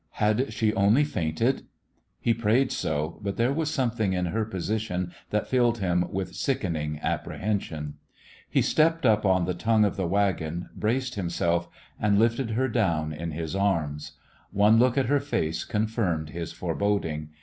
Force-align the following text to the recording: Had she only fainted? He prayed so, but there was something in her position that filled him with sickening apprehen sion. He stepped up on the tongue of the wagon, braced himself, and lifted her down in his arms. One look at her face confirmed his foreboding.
Had 0.13 0.51
she 0.51 0.73
only 0.73 1.03
fainted? 1.03 1.67
He 2.19 2.33
prayed 2.33 2.71
so, 2.71 3.19
but 3.21 3.37
there 3.37 3.53
was 3.53 3.69
something 3.69 4.13
in 4.13 4.25
her 4.25 4.45
position 4.45 5.13
that 5.29 5.45
filled 5.45 5.77
him 5.77 6.07
with 6.11 6.33
sickening 6.33 6.97
apprehen 7.03 7.61
sion. 7.61 7.93
He 8.49 8.63
stepped 8.63 9.05
up 9.05 9.27
on 9.27 9.45
the 9.45 9.53
tongue 9.53 9.85
of 9.85 9.97
the 9.97 10.07
wagon, 10.07 10.69
braced 10.75 11.13
himself, 11.13 11.69
and 11.99 12.17
lifted 12.17 12.49
her 12.57 12.67
down 12.67 13.13
in 13.13 13.29
his 13.29 13.55
arms. 13.55 14.13
One 14.49 14.79
look 14.79 14.97
at 14.97 15.05
her 15.05 15.19
face 15.19 15.63
confirmed 15.63 16.31
his 16.31 16.51
foreboding. 16.51 17.29